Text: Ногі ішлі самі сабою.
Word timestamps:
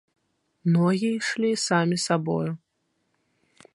Ногі 0.77 1.11
ішлі 1.17 1.51
самі 1.65 2.01
сабою. 2.07 2.51